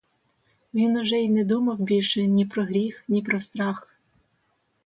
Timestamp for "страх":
3.41-3.99